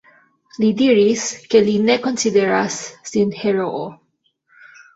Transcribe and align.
Li 0.61 0.69
diris, 0.79 1.25
ke 1.51 1.61
li 1.67 1.75
ne 1.85 1.99
konsideras 2.07 2.81
sin 3.13 3.37
heroo. 3.45 3.87